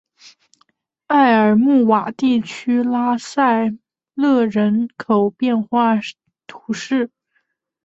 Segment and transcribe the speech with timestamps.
[1.09, 3.69] 埃尔穆瓦地区拉塞
[4.15, 5.91] 勒人口变化
[6.47, 7.11] 图示